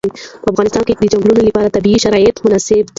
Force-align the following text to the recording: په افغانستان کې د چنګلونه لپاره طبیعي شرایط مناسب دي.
په 0.41 0.47
افغانستان 0.53 0.83
کې 0.85 0.93
د 1.01 1.05
چنګلونه 1.11 1.41
لپاره 1.47 1.73
طبیعي 1.75 1.99
شرایط 2.05 2.35
مناسب 2.45 2.83
دي. 2.85 2.89